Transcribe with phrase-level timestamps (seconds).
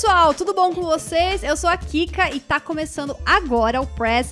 [0.00, 1.42] pessoal, tudo bom com vocês?
[1.42, 4.30] Eu sou a Kika e tá começando agora o Press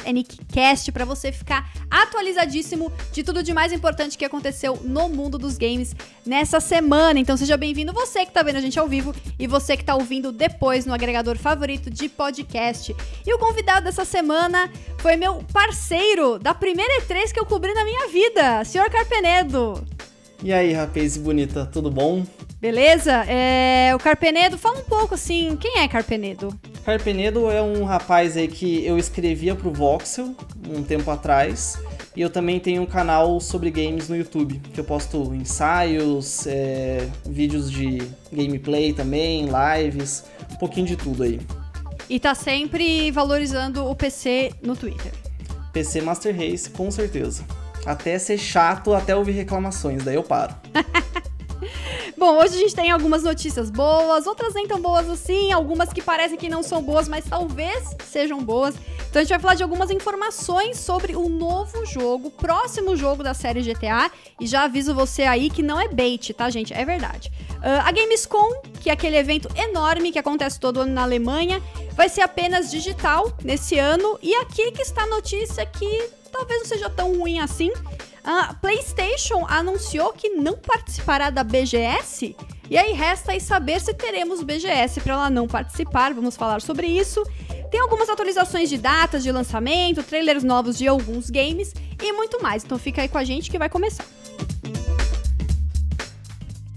[0.51, 5.58] Cast para você ficar atualizadíssimo de tudo de mais importante que aconteceu no mundo dos
[5.58, 5.94] games
[6.24, 7.21] nessa semana.
[7.21, 9.94] Então seja bem-vindo você que tá vendo a gente ao vivo e você que tá
[9.94, 12.96] ouvindo depois no agregador favorito de podcast.
[13.26, 17.84] E o convidado dessa semana foi meu parceiro da primeira E3 que eu cobri na
[17.84, 19.84] minha vida, senhor Carpenedo.
[20.42, 22.24] E aí, rapaz bonita, tudo bom?
[22.61, 23.25] Beleza?
[23.29, 26.53] É, o Carpenedo, fala um pouco assim, quem é Carpenedo?
[26.85, 30.35] Carpenedo é um rapaz aí que eu escrevia pro Voxel
[30.69, 31.79] um tempo atrás.
[32.16, 37.09] E eu também tenho um canal sobre games no YouTube, que eu posto ensaios, é,
[37.25, 38.02] vídeos de
[38.33, 41.41] gameplay também, lives, um pouquinho de tudo aí.
[42.11, 45.13] E tá sempre valorizando o PC no Twitter.
[45.73, 47.45] PC Master Race, com certeza.
[47.87, 50.57] Até ser chato, até ouvir reclamações, daí eu paro.
[52.17, 56.02] Bom, hoje a gente tem algumas notícias boas, outras nem tão boas assim, algumas que
[56.02, 58.74] parecem que não são boas, mas talvez sejam boas.
[59.09, 63.35] Então a gente vai falar de algumas informações sobre o novo jogo, próximo jogo da
[63.35, 64.10] série GTA.
[64.38, 66.74] E já aviso você aí que não é bait, tá, gente?
[66.74, 67.32] É verdade.
[67.58, 72.08] Uh, a Gamescom, que é aquele evento enorme que acontece todo ano na Alemanha, vai
[72.08, 74.19] ser apenas digital nesse ano.
[74.22, 77.72] E aqui que está a notícia que talvez não seja tão ruim assim.
[78.30, 82.36] A PlayStation anunciou que não participará da BGS.
[82.68, 86.12] E aí resta aí saber se teremos BGS para ela não participar.
[86.12, 87.24] Vamos falar sobre isso.
[87.70, 92.62] Tem algumas atualizações de datas de lançamento, trailers novos de alguns games e muito mais.
[92.62, 94.04] Então fica aí com a gente que vai começar.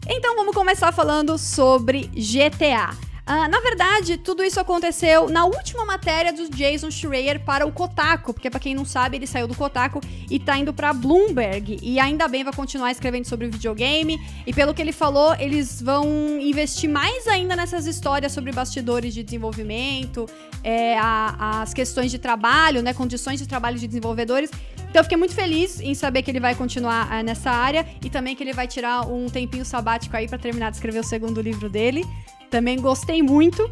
[0.07, 3.10] Então vamos começar falando sobre GTA.
[3.27, 8.33] Uh, na verdade, tudo isso aconteceu na última matéria do Jason Schreier para o Kotaku,
[8.33, 11.79] porque para quem não sabe, ele saiu do Kotaku e tá indo para Bloomberg.
[11.81, 14.19] E ainda bem vai continuar escrevendo sobre videogame.
[14.45, 16.05] E pelo que ele falou, eles vão
[16.39, 20.27] investir mais ainda nessas histórias sobre bastidores de desenvolvimento,
[20.63, 24.49] é, a, as questões de trabalho, né, condições de trabalho de desenvolvedores.
[24.89, 28.09] Então eu fiquei muito feliz em saber que ele vai continuar uh, nessa área e
[28.09, 31.39] também que ele vai tirar um tempinho sabático aí para terminar de escrever o segundo
[31.39, 32.05] livro dele.
[32.51, 33.67] Também gostei muito.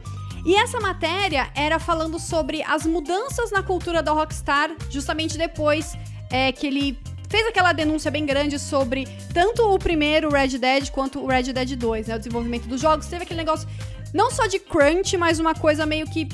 [0.45, 5.97] E essa matéria era falando sobre as mudanças na cultura da Rockstar, justamente depois
[6.31, 11.19] é, que ele fez aquela denúncia bem grande sobre tanto o primeiro Red Dead quanto
[11.19, 12.15] o Red Dead 2, né?
[12.15, 13.05] O desenvolvimento dos jogos.
[13.05, 13.67] Teve aquele negócio
[14.13, 16.27] não só de crunch, mas uma coisa meio que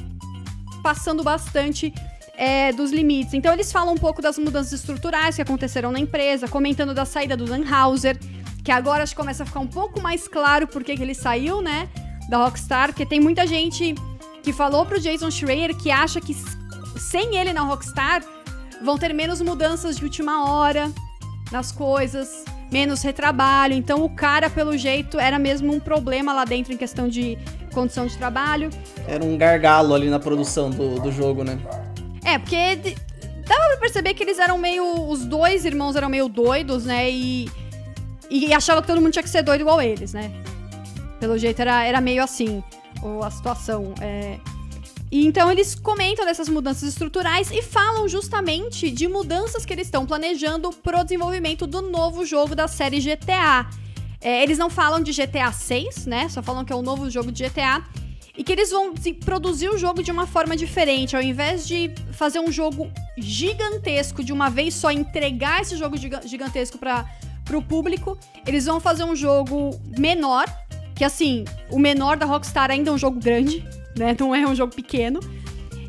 [0.83, 1.91] passando bastante
[2.37, 3.33] é, dos limites.
[3.33, 7.35] Então eles falam um pouco das mudanças estruturais que aconteceram na empresa, comentando da saída
[7.35, 8.17] do Dan Hauser,
[8.63, 11.59] que agora acho que começa a ficar um pouco mais claro por que ele saiu,
[11.59, 11.89] né?
[12.29, 13.95] Da Rockstar, porque tem muita gente
[14.43, 16.35] que falou pro Jason Schreier que acha que
[16.97, 18.23] sem ele na Rockstar
[18.83, 20.91] vão ter menos mudanças de última hora
[21.51, 23.73] nas coisas, menos retrabalho.
[23.73, 27.37] Então o cara, pelo jeito, era mesmo um problema lá dentro em questão de
[27.73, 28.69] condição de trabalho.
[29.07, 31.59] Era um gargalo ali na produção do, do jogo, né?
[32.23, 32.75] É, porque
[33.47, 35.09] dava pra perceber que eles eram meio.
[35.09, 37.09] Os dois irmãos eram meio doidos, né?
[37.09, 37.49] E,
[38.29, 40.31] e achava que todo mundo tinha que ser doido igual eles, né?
[41.19, 42.63] Pelo jeito era, era meio assim
[43.23, 43.93] a situação.
[44.01, 44.39] É...
[45.11, 50.05] E então eles comentam dessas mudanças estruturais e falam justamente de mudanças que eles estão
[50.05, 53.69] planejando pro desenvolvimento do novo jogo da série GTA.
[54.19, 56.27] É, eles não falam de GTA 6, né?
[56.29, 57.83] Só falam que é o novo jogo de GTA.
[58.37, 58.93] E que eles vão
[59.23, 61.15] produzir o jogo de uma forma diferente.
[61.15, 65.95] Ao invés de fazer um jogo gigantesco de uma vez só, entregar esse jogo
[66.25, 67.05] gigantesco para
[67.53, 70.45] o público, eles vão fazer um jogo menor,
[70.95, 73.65] que assim, o menor da Rockstar ainda é um jogo grande,
[73.97, 74.15] né?
[74.19, 75.19] Não é um jogo pequeno.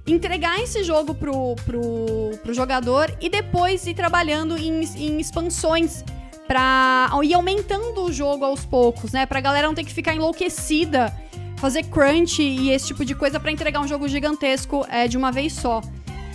[0.07, 6.05] Entregar esse jogo pro, pro, pro jogador e depois ir trabalhando em, em expansões
[6.47, 9.27] pra ir aumentando o jogo aos poucos, né?
[9.27, 11.13] Pra galera não ter que ficar enlouquecida,
[11.57, 15.33] fazer crunch e esse tipo de coisa para entregar um jogo gigantesco é, de uma
[15.33, 15.81] vez só.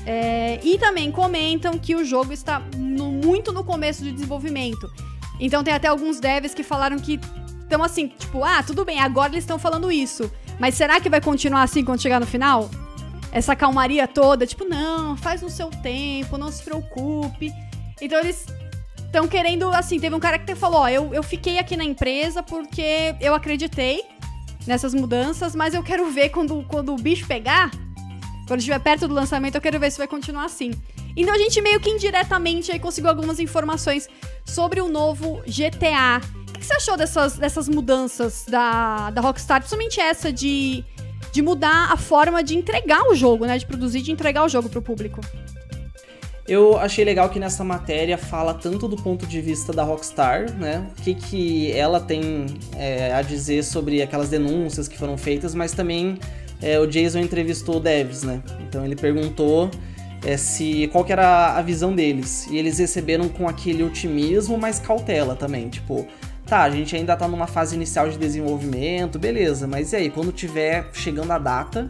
[0.06, 4.92] É, e também comentam que o jogo está no, muito no começo de desenvolvimento.
[5.40, 7.20] Então tem até alguns devs que falaram que
[7.72, 10.30] então, assim, tipo, ah, tudo bem, agora eles estão falando isso.
[10.60, 12.70] Mas será que vai continuar assim quando chegar no final?
[13.32, 17.50] Essa calmaria toda, tipo, não, faz no seu tempo, não se preocupe.
[18.02, 18.46] Então eles
[19.06, 22.44] estão querendo, assim, teve um cara que falou, ó, eu, eu fiquei aqui na empresa
[22.44, 24.04] porque eu acreditei
[24.68, 27.72] nessas mudanças, mas eu quero ver quando, quando o bicho pegar,
[28.50, 30.72] quando estiver perto do lançamento, eu quero ver se vai continuar assim.
[31.16, 34.10] Então a gente meio que indiretamente aí conseguiu algumas informações
[34.44, 36.20] sobre o novo GTA
[36.62, 39.60] que você achou dessas, dessas mudanças da, da Rockstar?
[39.60, 40.86] Principalmente essa de,
[41.32, 43.58] de mudar a forma de entregar o jogo, né?
[43.58, 45.20] De produzir, de entregar o jogo pro público.
[46.48, 50.88] Eu achei legal que nessa matéria fala tanto do ponto de vista da Rockstar, né?
[50.98, 55.72] O que, que ela tem é, a dizer sobre aquelas denúncias que foram feitas, mas
[55.72, 56.20] também
[56.62, 58.42] é, o Jason entrevistou o Devs, né?
[58.60, 59.72] Então ele perguntou
[60.24, 62.48] é, se qual que era a visão deles.
[62.48, 65.70] E eles receberam com aquele otimismo, mas cautela também.
[65.70, 66.08] Tipo,
[66.52, 70.34] tá, a gente ainda tá numa fase inicial de desenvolvimento, beleza, mas e aí, quando
[70.34, 71.90] tiver chegando a data,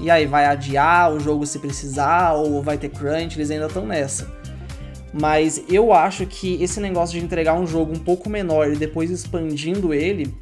[0.00, 3.84] e aí vai adiar o jogo se precisar, ou vai ter crunch, eles ainda estão
[3.84, 4.32] nessa.
[5.12, 9.10] Mas eu acho que esse negócio de entregar um jogo um pouco menor e depois
[9.10, 10.32] expandindo ele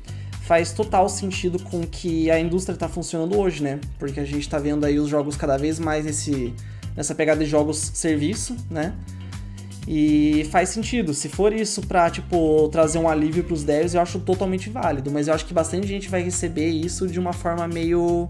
[0.43, 3.81] faz total sentido com que a indústria está funcionando hoje, né?
[3.99, 6.53] Porque a gente está vendo aí os jogos cada vez mais nesse,
[6.95, 8.93] nessa pegada de jogos serviço, né?
[9.87, 11.15] E faz sentido.
[11.15, 15.11] Se for isso pra, tipo, trazer um alívio pros devs, eu acho totalmente válido.
[15.11, 18.29] Mas eu acho que bastante gente vai receber isso de uma forma meio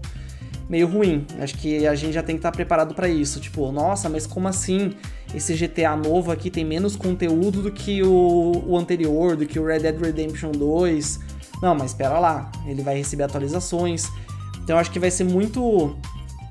[0.69, 1.25] meio ruim.
[1.39, 3.39] Acho que a gente já tem que estar preparado para isso.
[3.39, 4.93] Tipo, nossa, mas como assim?
[5.33, 9.65] Esse GTA novo aqui tem menos conteúdo do que o, o anterior, do que o
[9.65, 11.19] Red Dead Redemption 2.
[11.61, 14.07] Não, mas espera lá, ele vai receber atualizações.
[14.61, 15.95] Então acho que vai ser muito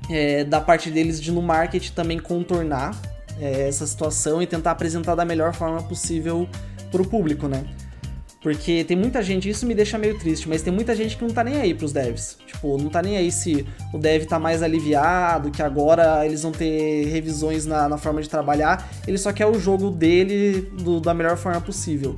[0.09, 2.99] é, da parte deles de no marketing também contornar
[3.39, 6.47] é, essa situação e tentar apresentar da melhor forma possível
[6.91, 7.65] para o público, né?
[8.41, 11.33] Porque tem muita gente, isso me deixa meio triste, mas tem muita gente que não
[11.33, 12.37] tá nem aí pros devs.
[12.45, 16.51] Tipo, não tá nem aí se o dev tá mais aliviado, que agora eles vão
[16.51, 18.87] ter revisões na, na forma de trabalhar.
[19.07, 22.17] Ele só quer o jogo dele do, da melhor forma possível.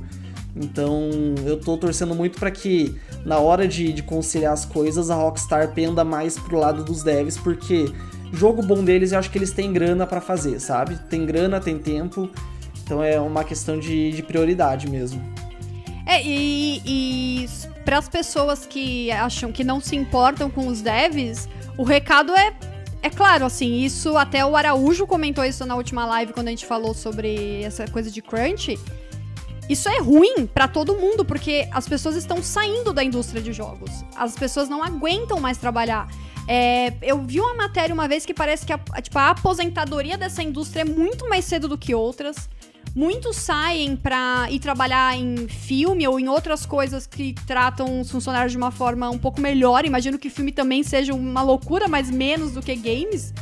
[0.54, 1.10] Então
[1.46, 2.94] eu tô torcendo muito para que
[3.24, 7.38] na hora de, de conciliar as coisas a Rockstar penda mais pro lado dos devs,
[7.38, 7.92] porque
[8.32, 10.96] jogo bom deles eu acho que eles têm grana para fazer, sabe?
[11.08, 12.30] Tem grana, tem tempo,
[12.82, 15.22] então é uma questão de, de prioridade mesmo.
[16.06, 17.48] É, e, e
[17.84, 22.52] para as pessoas que acham que não se importam com os devs, o recado é
[23.02, 26.66] é claro, assim, isso até o Araújo comentou isso na última live quando a gente
[26.66, 28.78] falou sobre essa coisa de crunch.
[29.70, 34.04] Isso é ruim para todo mundo, porque as pessoas estão saindo da indústria de jogos.
[34.16, 36.08] As pessoas não aguentam mais trabalhar.
[36.52, 40.42] É, eu vi uma matéria uma vez que parece que a, tipo, a aposentadoria dessa
[40.42, 42.48] indústria é muito mais cedo do que outras.
[42.92, 48.50] Muitos saem para ir trabalhar em filme ou em outras coisas que tratam os funcionários
[48.50, 49.84] de uma forma um pouco melhor.
[49.84, 53.32] Imagino que filme também seja uma loucura, mas menos do que games,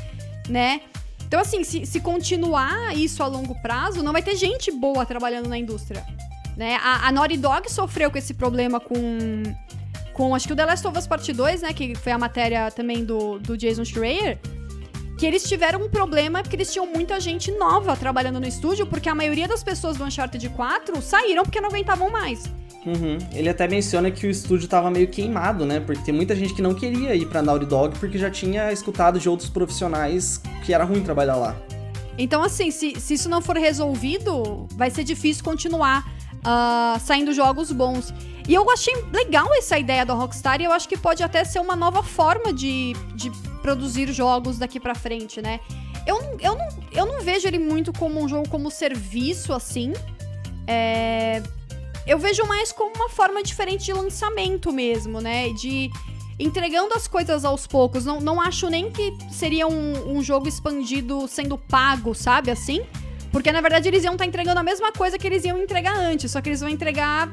[0.47, 0.83] né?
[1.27, 5.49] Então, assim, se, se continuar isso a longo prazo, não vai ter gente boa trabalhando
[5.49, 6.05] na indústria.
[6.59, 6.77] Né?
[6.83, 8.97] A, a Naughty Dog sofreu com esse problema com,
[10.19, 11.73] com, acho que o The Last of Us Part 2, né?
[11.73, 14.37] Que foi a matéria também do, do Jason Schreier.
[15.17, 19.09] Que eles tiveram um problema porque eles tinham muita gente nova trabalhando no estúdio, porque
[19.09, 22.45] a maioria das pessoas do Uncharted 4 saíram porque não aguentavam mais.
[22.85, 23.19] Uhum.
[23.33, 25.79] Ele até menciona que o estúdio tava meio queimado, né?
[25.79, 29.21] Porque tem muita gente que não queria ir pra Naughty Dog porque já tinha escutado
[29.21, 31.57] de outros profissionais que era ruim trabalhar lá.
[32.17, 37.73] Então, assim, se, se isso não for resolvido, vai ser difícil continuar uh, saindo jogos
[37.73, 38.13] bons.
[38.49, 41.59] E eu achei legal essa ideia da Rockstar e eu acho que pode até ser
[41.59, 43.31] uma nova forma de, de
[43.61, 45.61] produzir jogos daqui para frente, né?
[46.07, 49.93] Eu, eu, não, eu não vejo ele muito como um jogo como serviço, assim.
[50.67, 51.43] É,
[52.07, 55.51] eu vejo mais como uma forma diferente de lançamento mesmo, né?
[55.51, 55.91] De
[56.39, 58.07] entregando as coisas aos poucos.
[58.07, 62.51] Não, não acho nem que seria um, um jogo expandido sendo pago, sabe?
[62.51, 62.83] Assim.
[63.39, 65.97] Porque na verdade eles iam estar tá entregando a mesma coisa que eles iam entregar
[65.97, 67.31] antes, só que eles vão entregar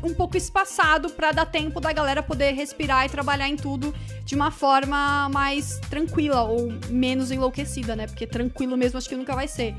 [0.00, 3.92] um pouco espaçado para dar tempo da galera poder respirar e trabalhar em tudo
[4.24, 8.06] de uma forma mais tranquila ou menos enlouquecida, né?
[8.06, 9.74] Porque tranquilo mesmo acho que nunca vai ser.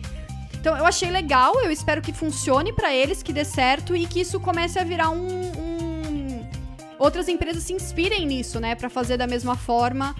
[0.53, 4.19] Então eu achei legal, eu espero que funcione para eles, que dê certo e que
[4.19, 6.45] isso comece a virar um, um...
[6.99, 10.13] outras empresas se inspirem nisso, né, para fazer da mesma forma,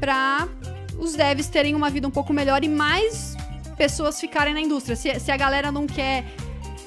[0.00, 0.48] para
[0.98, 3.36] os devs terem uma vida um pouco melhor e mais
[3.72, 4.96] pessoas ficarem na indústria.
[4.96, 6.24] Se, se a galera não quer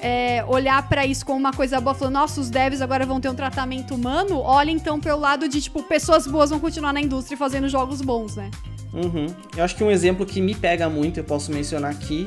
[0.00, 3.28] é, olhar para isso como uma coisa boa, falando, nossa, os devs agora vão ter
[3.28, 7.36] um tratamento humano, olha então pelo lado de, tipo, pessoas boas vão continuar na indústria
[7.36, 8.50] fazendo jogos bons, né?
[8.92, 9.26] Uhum.
[9.56, 12.26] Eu acho que um exemplo que me pega muito, eu posso mencionar aqui,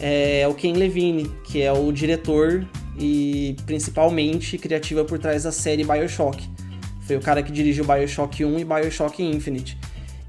[0.00, 2.66] é o Ken Levine, que é o diretor
[2.98, 6.48] e principalmente criativa por trás da série BioShock.
[7.02, 9.78] Foi o cara que dirigiu BioShock 1 e BioShock Infinite.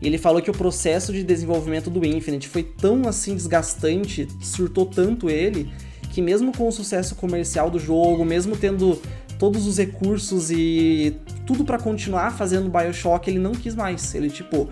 [0.01, 4.85] E ele falou que o processo de desenvolvimento do Infinite foi tão assim desgastante, surtou
[4.85, 5.69] tanto ele,
[6.11, 9.01] que mesmo com o sucesso comercial do jogo, mesmo tendo
[9.37, 11.15] todos os recursos e
[11.45, 14.13] tudo para continuar fazendo BioShock, ele não quis mais.
[14.15, 14.69] Ele tipo,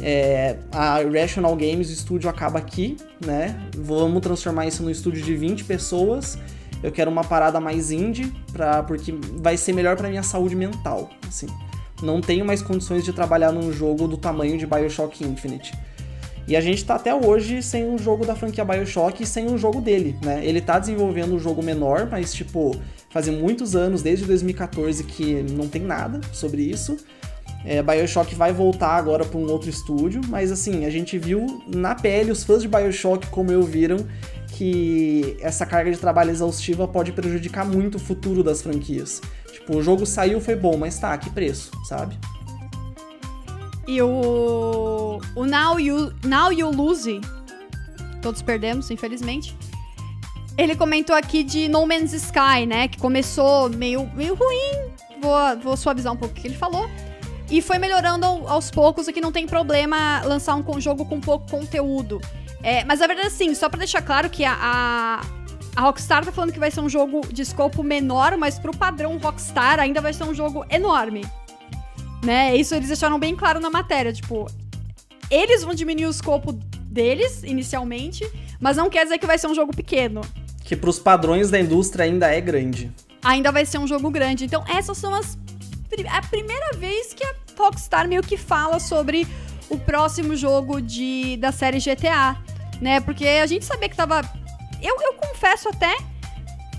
[0.00, 3.58] é, a Irrational Games, o estúdio acaba aqui, né?
[3.76, 6.38] Vamos transformar isso num estúdio de 20 pessoas.
[6.82, 11.10] Eu quero uma parada mais indie, pra, porque vai ser melhor para minha saúde mental,
[11.26, 11.48] assim.
[12.02, 15.72] Não tenho mais condições de trabalhar num jogo do tamanho de BioShock Infinite.
[16.46, 19.58] E a gente tá até hoje sem um jogo da franquia BioShock e sem um
[19.58, 20.40] jogo dele, né?
[20.44, 22.74] Ele tá desenvolvendo um jogo menor, mas tipo,
[23.10, 26.96] fazem muitos anos, desde 2014, que não tem nada sobre isso.
[27.64, 31.94] É, Bioshock vai voltar agora para um outro estúdio, mas assim, a gente viu na
[31.94, 33.98] pele, os fãs de Bioshock, como eu, viram
[34.52, 39.20] que essa carga de trabalho exaustiva pode prejudicar muito o futuro das franquias.
[39.68, 42.18] Tipo, o jogo saiu, foi bom, mas tá, que preço, sabe?
[43.86, 45.20] E o.
[45.36, 47.20] O Now You, Now you Lose.
[48.22, 49.54] Todos perdemos, infelizmente.
[50.56, 52.88] Ele comentou aqui de No Man's Sky, né?
[52.88, 54.90] Que começou meio, meio ruim.
[55.20, 56.88] Vou, vou suavizar um pouco o que ele falou.
[57.50, 62.20] E foi melhorando aos poucos, aqui não tem problema lançar um jogo com pouco conteúdo.
[62.62, 65.20] É, mas a verdade assim, só pra deixar claro que a, a,
[65.78, 69.16] a, Rockstar tá falando que vai ser um jogo de escopo menor, mas pro padrão
[69.16, 71.24] Rockstar ainda vai ser um jogo enorme.
[72.24, 72.56] Né?
[72.56, 74.12] Isso eles deixaram bem claro na matéria.
[74.12, 74.50] Tipo,
[75.30, 79.54] eles vão diminuir o escopo deles, inicialmente, mas não quer dizer que vai ser um
[79.54, 80.22] jogo pequeno.
[80.64, 82.92] Que pros padrões da indústria ainda é grande.
[83.22, 84.44] Ainda vai ser um jogo grande.
[84.44, 85.38] Então, essas são as
[86.10, 89.28] a primeira vez que a Rockstar meio que fala sobre
[89.70, 92.36] o próximo jogo de, da série GTA,
[92.80, 93.00] né?
[93.00, 94.22] Porque a gente sabia que tava.
[94.82, 95.96] Eu, eu confesso até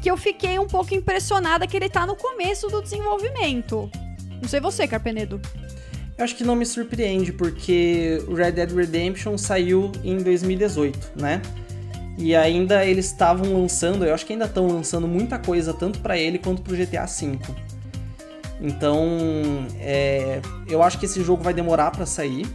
[0.01, 3.89] que eu fiquei um pouco impressionada que ele tá no começo do desenvolvimento.
[4.41, 5.41] Não sei você, Carpenedo.
[6.18, 11.41] Eu acho que não me surpreende, porque o Red Dead Redemption saiu em 2018, né?
[12.18, 16.18] E ainda eles estavam lançando, eu acho que ainda estão lançando muita coisa, tanto para
[16.18, 17.39] ele quanto pro GTA V.
[18.60, 19.08] Então,
[19.79, 22.46] é, eu acho que esse jogo vai demorar para sair,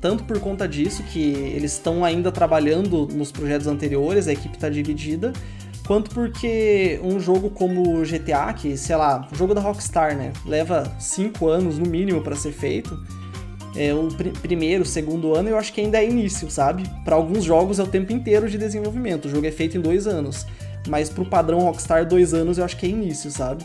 [0.00, 4.68] tanto por conta disso, que eles estão ainda trabalhando nos projetos anteriores, a equipe está
[4.68, 5.32] dividida,
[5.86, 10.90] quanto porque um jogo como GTA, que, sei lá, o jogo da Rockstar, né, leva
[10.98, 12.98] cinco anos no mínimo para ser feito,
[13.76, 16.82] é, o pr primeiro, segundo ano, eu acho que ainda é início, sabe?
[17.04, 20.06] Para alguns jogos é o tempo inteiro de desenvolvimento, o jogo é feito em dois
[20.06, 20.46] anos,
[20.88, 23.64] mas pro padrão Rockstar, dois anos eu acho que é início, sabe?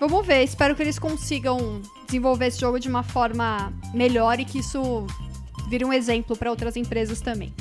[0.00, 4.58] Vamos ver, espero que eles consigam desenvolver esse jogo de uma forma melhor e que
[4.58, 5.06] isso
[5.68, 7.54] vire um exemplo para outras empresas também.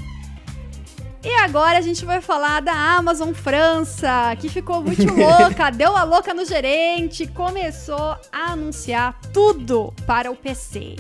[1.24, 6.04] E agora a gente vai falar da Amazon França, que ficou muito louca, deu a
[6.04, 10.98] louca no gerente, começou a anunciar tudo para o PC.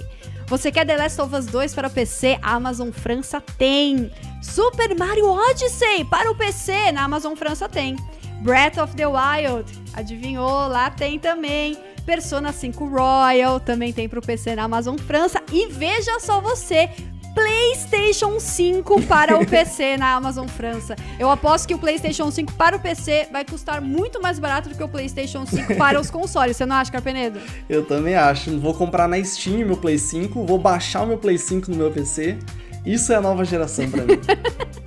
[0.47, 2.39] Você quer The Last of Us 2 para o PC?
[2.41, 4.11] A Amazon França tem.
[4.41, 6.91] Super Mario Odyssey para o PC?
[6.91, 7.97] Na Amazon França tem.
[8.43, 10.67] Breath of the Wild, adivinhou?
[10.67, 11.77] Lá tem também.
[12.05, 15.41] Persona 5 Royal também tem pro PC na Amazon França.
[15.49, 16.89] E veja só você,
[17.33, 20.97] PlayStation 5 para o PC na Amazon França.
[21.17, 24.75] Eu aposto que o PlayStation 5 para o PC vai custar muito mais barato do
[24.75, 26.57] que o PlayStation 5 para os consoles.
[26.57, 27.39] Você não acha, Carpenedo?
[27.69, 28.59] Eu também acho.
[28.59, 31.89] Vou comprar na Steam meu Play 5, vou baixar o meu Play 5 no meu
[31.89, 32.37] PC.
[32.85, 34.19] Isso é a nova geração para mim.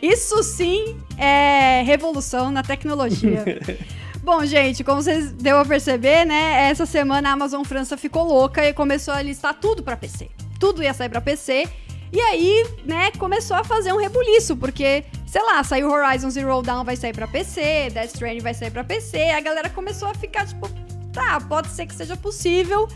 [0.00, 3.44] Isso sim é revolução na tecnologia.
[4.22, 6.68] Bom, gente, como vocês deu a perceber, né?
[6.68, 10.28] Essa semana a Amazon França ficou louca e começou a listar tudo para PC.
[10.58, 11.68] Tudo ia sair para PC.
[12.12, 16.84] E aí, né, começou a fazer um rebuliço, porque, sei lá, saiu Horizon Zero Dawn
[16.84, 20.46] vai sair para PC, Death Stranding vai sair para PC, a galera começou a ficar
[20.46, 20.68] tipo,
[21.12, 22.88] tá, pode ser que seja possível,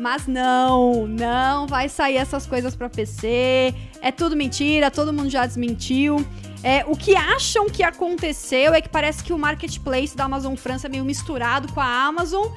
[0.00, 3.74] mas não, não vai sair essas coisas para PC.
[4.00, 6.24] É tudo mentira, todo mundo já desmentiu.
[6.62, 10.86] É, o que acham que aconteceu é que parece que o marketplace da Amazon França
[10.86, 12.48] é meio misturado com a Amazon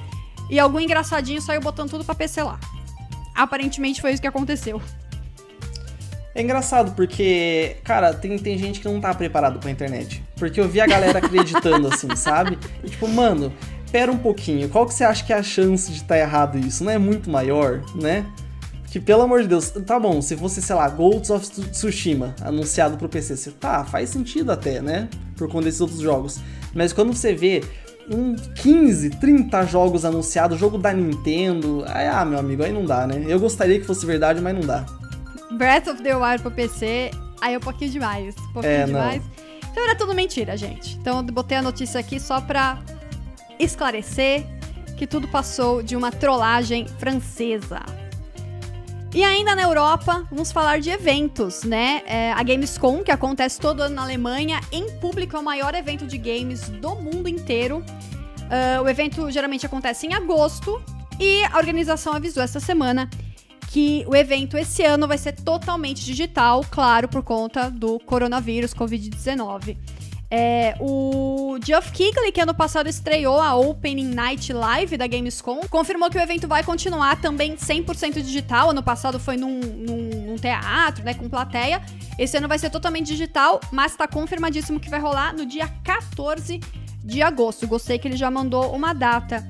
[0.50, 2.58] e algum engraçadinho saiu botando tudo para PC lá.
[3.34, 4.80] Aparentemente foi isso que aconteceu.
[6.34, 10.24] É engraçado porque, cara, tem, tem gente que não tá preparado pra internet.
[10.36, 12.58] Porque eu vi a galera acreditando assim, sabe?
[12.82, 13.52] E, tipo, mano,
[13.94, 16.58] espera um pouquinho, qual que você acha que é a chance de estar tá errado
[16.58, 16.82] isso?
[16.82, 18.26] Não é muito maior, né?
[18.90, 22.96] Que pelo amor de Deus, tá bom, se fosse, sei lá, Ghosts of Tsushima anunciado
[22.96, 25.08] pro PC, você, tá, faz sentido até, né?
[25.36, 26.40] Por conta desses outros jogos.
[26.74, 27.62] Mas quando você vê
[28.10, 33.06] um 15, 30 jogos anunciados, jogo da Nintendo, aí, ah, meu amigo, aí não dá,
[33.06, 33.24] né?
[33.28, 34.84] Eu gostaria que fosse verdade, mas não dá.
[35.56, 38.34] Breath of the Wild pro PC, aí é um pouquinho demais.
[38.50, 39.22] Um pouquinho é, demais.
[39.22, 39.70] Não.
[39.70, 40.96] Então era tudo mentira, gente.
[40.96, 42.82] Então eu botei a notícia aqui só pra
[43.58, 44.46] esclarecer
[44.96, 47.80] que tudo passou de uma trollagem francesa.
[49.14, 52.02] E ainda na Europa, vamos falar de eventos, né?
[52.04, 56.04] É, a Gamescom, que acontece todo ano na Alemanha, em público é o maior evento
[56.04, 57.78] de games do mundo inteiro.
[57.78, 60.82] Uh, o evento geralmente acontece em agosto
[61.20, 63.08] e a organização avisou essa semana
[63.68, 69.76] que o evento esse ano vai ser totalmente digital, claro, por conta do coronavírus, Covid-19.
[70.30, 76.10] É, o Geoff Keighley, que ano passado estreou a Opening Night Live da Gamescom, confirmou
[76.10, 78.70] que o evento vai continuar também 100% digital.
[78.70, 81.80] Ano passado foi num, num, num, teatro, né, com plateia.
[82.18, 86.60] Esse ano vai ser totalmente digital, mas está confirmadíssimo que vai rolar no dia 14
[87.04, 87.66] de agosto.
[87.66, 89.46] Gostei que ele já mandou uma data.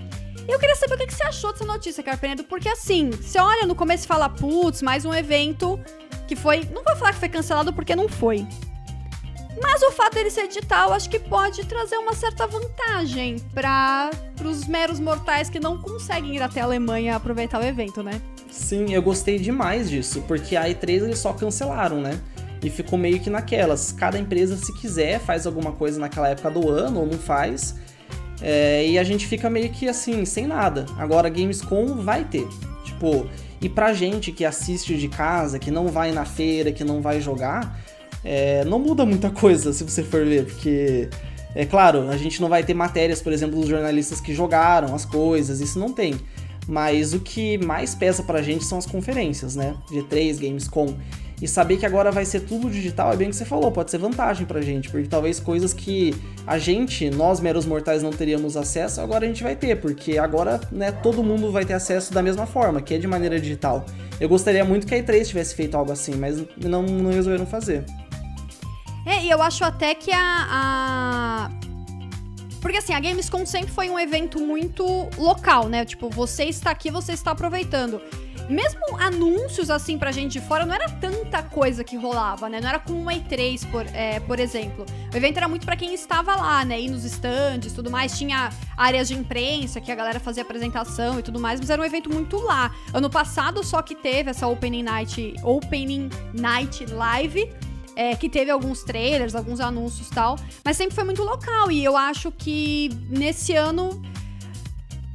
[0.47, 3.66] Eu queria saber o que que você achou dessa notícia, Carpenedo, porque assim, você olha
[3.66, 5.81] no começo e fala, putz, mais um evento
[6.26, 6.69] que foi.
[6.73, 8.47] Não vou falar que foi cancelado porque não foi.
[9.62, 14.11] Mas o fato dele ser digital, acho que pode trazer uma certa vantagem para
[14.44, 18.20] os meros mortais que não conseguem ir até a Alemanha aproveitar o evento, né?
[18.50, 22.20] Sim, eu gostei demais disso, porque a E3 eles só cancelaram, né?
[22.62, 23.92] E ficou meio que naquelas.
[23.92, 27.76] Cada empresa, se quiser, faz alguma coisa naquela época do ano ou não faz.
[28.40, 30.87] É, e a gente fica meio que assim, sem nada.
[30.96, 32.46] Agora, Gamescom vai ter.
[32.84, 33.28] Tipo,
[33.61, 37.20] e pra gente que assiste de casa, que não vai na feira, que não vai
[37.20, 37.78] jogar,
[38.25, 41.09] é, não muda muita coisa se você for ver, porque.
[41.57, 45.04] É claro, a gente não vai ter matérias, por exemplo, dos jornalistas que jogaram as
[45.04, 46.16] coisas, isso não tem.
[46.66, 49.76] Mas o que mais pesa pra gente são as conferências, né?
[49.88, 50.97] G3, Gamescom.
[51.40, 53.90] E saber que agora vai ser tudo digital é bem o que você falou, pode
[53.90, 56.14] ser vantagem pra gente, porque talvez coisas que
[56.47, 60.61] a gente, nós meros mortais, não teríamos acesso, agora a gente vai ter, porque agora
[60.71, 63.85] né, todo mundo vai ter acesso da mesma forma, que é de maneira digital.
[64.21, 67.85] Eu gostaria muito que a E3 tivesse feito algo assim, mas não, não resolveram fazer.
[69.06, 71.50] É, e eu acho até que a, a.
[72.61, 74.84] Porque assim, a Gamescom sempre foi um evento muito
[75.18, 75.84] local, né?
[75.84, 78.00] Tipo, você está aqui, você está aproveitando.
[78.49, 82.61] Mesmo anúncios assim pra gente de fora, não era tanta coisa que rolava, né?
[82.61, 84.84] Não era como uma E3, por, é, por exemplo.
[85.12, 86.80] O evento era muito para quem estava lá, né?
[86.80, 88.16] Ir nos stands e tudo mais.
[88.18, 91.84] Tinha áreas de imprensa que a galera fazia apresentação e tudo mais, mas era um
[91.84, 92.70] evento muito lá.
[92.92, 97.50] Ano passado só que teve essa Opening Night, Opening Night Live
[97.96, 101.70] é, que teve alguns trailers, alguns anúncios tal, mas sempre foi muito local.
[101.70, 104.02] E eu acho que nesse ano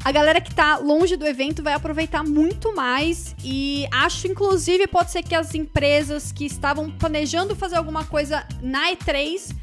[0.03, 3.35] a galera que tá longe do evento vai aproveitar muito mais.
[3.43, 8.91] E acho, inclusive, pode ser que as empresas que estavam planejando fazer alguma coisa na
[8.91, 9.55] E3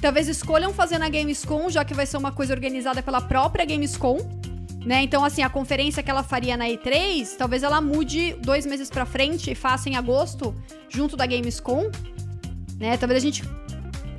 [0.00, 4.18] talvez escolham fazer na Gamescom, já que vai ser uma coisa organizada pela própria Gamescom.
[4.84, 5.02] Né?
[5.02, 9.06] Então, assim, a conferência que ela faria na E3, talvez ela mude dois meses pra
[9.06, 10.52] frente e faça em agosto,
[10.88, 11.88] junto da Gamescom,
[12.82, 12.96] né?
[12.96, 13.44] Talvez a gente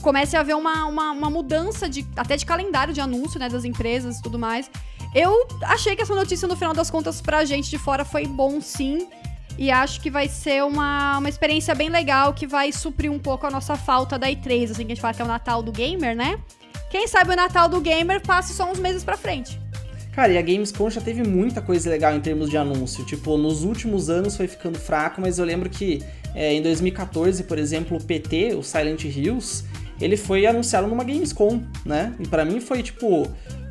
[0.02, 3.66] comece a ver uma, uma, uma, mudança de, até de calendário de anúncio, né, das
[3.66, 4.72] empresas e tudo mais.
[5.14, 8.62] Eu achei que essa notícia, no final das contas, pra gente de fora foi bom
[8.62, 9.08] sim.
[9.58, 13.46] E acho que vai ser uma, uma experiência bem legal que vai suprir um pouco
[13.46, 15.72] a nossa falta da E3, assim, que a gente fala que é o Natal do
[15.72, 16.40] Gamer, né?
[16.90, 19.60] Quem sabe o Natal do Gamer passe só uns meses pra frente.
[20.16, 23.04] Cara, e a Gamescom já teve muita coisa legal em termos de anúncio.
[23.04, 26.04] Tipo, nos últimos anos foi ficando fraco, mas eu lembro que
[26.36, 29.64] é, em 2014, por exemplo, o PT, o Silent Hills,
[30.00, 32.14] ele foi anunciado numa Gamescom, né?
[32.20, 33.28] E para mim foi, tipo,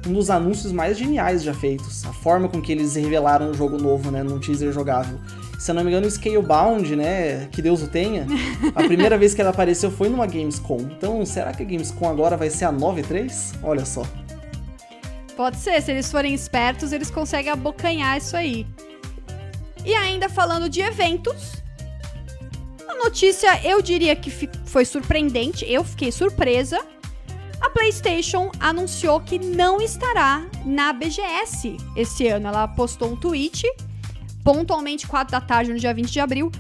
[0.07, 2.05] um dos anúncios mais geniais já feitos.
[2.07, 4.25] A forma com que eles revelaram o jogo novo, né?
[4.25, 5.19] Num teaser jogável.
[5.61, 7.47] Se eu não me engano, o Scalebound, né?
[7.53, 8.27] Que Deus o tenha.
[8.75, 10.89] A primeira vez que ela apareceu foi numa Gamescom.
[10.97, 13.55] Então, será que a Gamescom agora vai ser a 9.3?
[13.63, 14.03] Olha só.
[15.37, 18.67] Pode ser, se eles forem espertos, eles conseguem abocanhar isso aí.
[19.85, 21.55] E ainda falando de eventos,
[22.89, 24.31] a notícia eu diria que
[24.67, 26.79] foi surpreendente, eu fiquei surpresa.
[27.61, 32.49] A PlayStation anunciou que não estará na BGS esse ano.
[32.49, 33.65] Ela postou um tweet,
[34.45, 36.53] pontualmente 4 da tarde, no dia 20 de abril,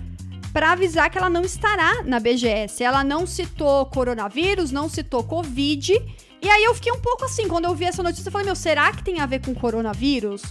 [0.52, 2.82] para avisar que ela não estará na BGS.
[2.82, 6.00] Ela não citou coronavírus, não citou Covid
[6.42, 8.56] e aí eu fiquei um pouco assim, quando eu vi essa notícia, eu falei, meu,
[8.56, 10.42] será que tem a ver com coronavírus?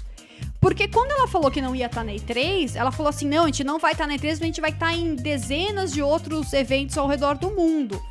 [0.62, 3.46] Porque quando ela falou que não ia estar na E3, ela falou assim: não, a
[3.48, 6.54] gente não vai estar na E3, mas a gente vai estar em dezenas de outros
[6.54, 8.02] eventos ao redor do mundo.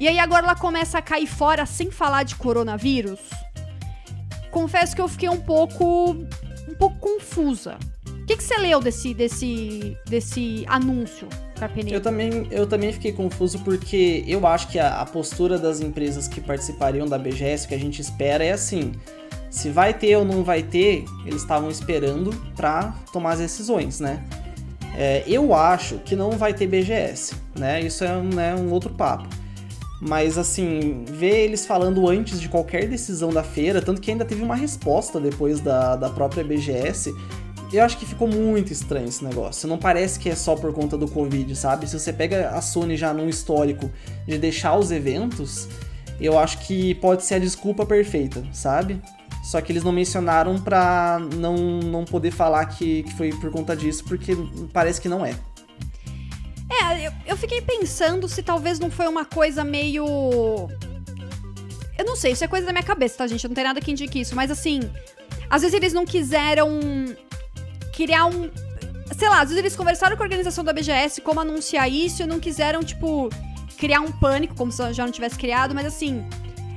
[0.00, 3.20] E aí agora ela começa a cair fora sem falar de coronavírus.
[4.50, 6.12] Confesso que eu fiquei um pouco.
[6.68, 7.78] um pouco confusa.
[8.08, 11.28] O que, que você leu desse, desse, desse anúncio?
[11.94, 16.26] Eu também, eu também fiquei confuso porque eu acho que a, a postura das empresas
[16.26, 18.92] que participariam da BGS, que a gente espera, é assim:
[19.50, 24.24] se vai ter ou não vai ter, eles estavam esperando para tomar as decisões, né?
[24.96, 27.80] É, eu acho que não vai ter BGS, né?
[27.80, 29.28] Isso é né, um outro papo.
[30.00, 34.42] Mas assim, ver eles falando antes de qualquer decisão da feira, tanto que ainda teve
[34.42, 37.14] uma resposta depois da, da própria BGS,
[37.72, 39.68] eu acho que ficou muito estranho esse negócio.
[39.68, 41.86] Não parece que é só por conta do Covid, sabe?
[41.86, 43.90] Se você pega a Sony já num histórico
[44.26, 45.68] de deixar os eventos,
[46.20, 49.00] eu acho que pode ser a desculpa perfeita, sabe?
[49.44, 53.76] Só que eles não mencionaram pra não, não poder falar que, que foi por conta
[53.76, 54.36] disso, porque
[54.72, 55.34] parece que não é.
[56.70, 60.68] É, eu, eu fiquei pensando se talvez não foi uma coisa meio.
[61.96, 63.44] Eu não sei, isso é coisa da minha cabeça, tá, gente?
[63.44, 64.80] Eu não tem nada que indique isso, mas assim.
[65.48, 66.78] Às vezes eles não quiseram
[68.00, 68.50] criar um.
[69.16, 72.26] Sei lá, às vezes eles conversaram com a organização da BGS como anunciar isso e
[72.26, 73.28] não quiseram, tipo,
[73.76, 76.24] criar um pânico, como se já não tivesse criado, mas assim.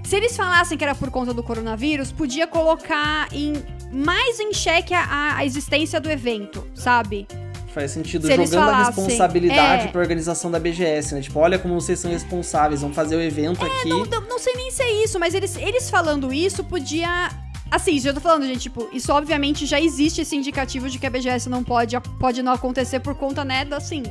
[0.03, 3.53] Se eles falassem que era por conta do coronavírus, podia colocar em
[3.89, 7.25] mais em xeque a, a existência do evento, sabe?
[7.73, 9.87] Faz sentido, Se jogando a responsabilidade é.
[9.87, 11.21] pra organização da BGS, né?
[11.21, 13.89] Tipo, olha como vocês são responsáveis, vão fazer o evento aqui.
[13.89, 17.29] Não, não, não sei nem se é isso, mas eles, eles falando isso podia.
[17.73, 21.09] Assim, já tô falando, gente, tipo, isso obviamente já existe esse indicativo de que a
[21.09, 24.03] BGS não pode, pode não acontecer por conta, né, da, assim,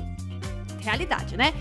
[0.81, 1.55] realidade, né?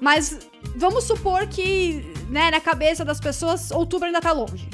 [0.00, 0.38] Mas
[0.76, 4.68] vamos supor que, né, na cabeça das pessoas, outubro ainda tá longe.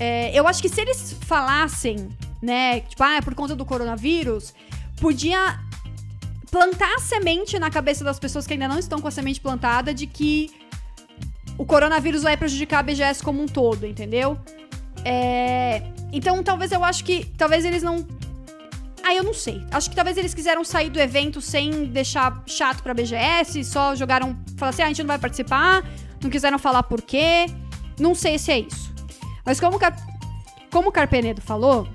[0.00, 2.08] É, eu acho que se eles falassem,
[2.40, 4.54] né, tipo, ah, é por conta do coronavírus,
[4.98, 5.60] podia
[6.50, 9.92] plantar a semente na cabeça das pessoas que ainda não estão com a semente plantada
[9.92, 10.50] de que
[11.58, 14.38] o coronavírus vai prejudicar a BGS como um todo, entendeu?
[15.04, 17.26] É, então, talvez eu acho que.
[17.36, 18.06] Talvez eles não.
[19.02, 19.64] Ah, eu não sei.
[19.70, 24.36] Acho que talvez eles quiseram sair do evento sem deixar chato pra BGS, só jogaram.
[24.56, 25.84] Falaram assim: ah, a gente não vai participar,
[26.22, 27.46] não quiseram falar por quê.
[27.98, 28.92] Não sei se é isso.
[29.44, 29.94] Mas como, Car...
[30.70, 31.86] como o Carpenedo falou,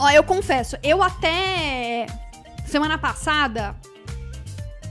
[0.00, 2.06] ó, eu confesso, eu até
[2.66, 3.76] semana passada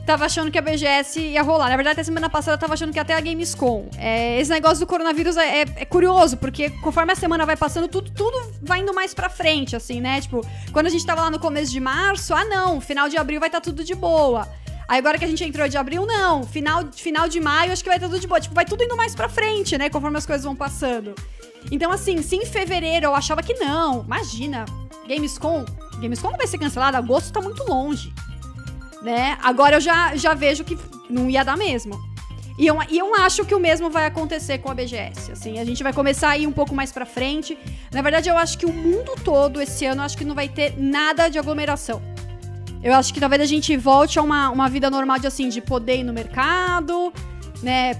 [0.10, 1.70] tava achando que a BGS ia rolar.
[1.70, 3.88] Na verdade, até semana passada eu tava achando que até a Gamescom.
[3.96, 7.88] É, esse negócio do coronavírus é, é- é curioso, porque conforme a semana vai passando,
[7.88, 10.20] tudo, tudo vai indo mais pra frente, assim, né?
[10.20, 10.42] Tipo,
[10.72, 13.50] quando a gente tava lá no começo de março, ah, não, final de abril vai
[13.50, 14.48] estar tudo de boa.
[14.88, 16.44] Aí agora que a gente entrou de abril, não.
[16.44, 18.40] Final, final de maio, acho que vai estar tudo de boa.
[18.42, 19.92] Tipo, vai tudo indo mais pra frente, né?
[19.92, 21.14] Conforme as coisas vão passando.
[21.72, 24.66] Então, assim, se em fevereiro eu achava que não, imagina,
[25.08, 25.64] Gamescom,
[26.00, 28.12] Gamescom vai ser cancelada, agosto tá muito longe,
[29.02, 29.38] né?
[29.42, 30.78] Agora eu já, já vejo que
[31.10, 32.00] não ia dar mesmo.
[32.58, 35.64] E eu, e eu acho que o mesmo vai acontecer com a BGS, assim, a
[35.64, 37.58] gente vai começar a ir um pouco mais pra frente.
[37.90, 40.74] Na verdade, eu acho que o mundo todo esse ano, acho que não vai ter
[40.78, 42.02] nada de aglomeração.
[42.84, 45.62] Eu acho que talvez a gente volte a uma, uma vida normal de, assim, de
[45.62, 47.14] poder ir no mercado,
[47.64, 47.94] né?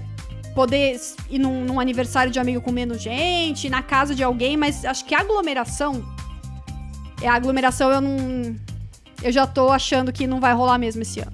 [0.54, 4.84] Poder ir num, num aniversário de amigo com menos gente, na casa de alguém, mas
[4.84, 6.04] acho que a aglomeração.
[7.22, 8.56] É, a aglomeração eu não.
[9.22, 11.32] Eu já tô achando que não vai rolar mesmo esse ano.